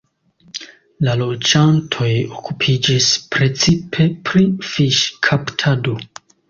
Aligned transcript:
La 1.07 1.13
loĝantoj 1.19 2.09
okupiĝis 2.39 3.13
precipe 3.37 4.11
pri 4.31 4.47
fiŝkaptado. 4.75 5.99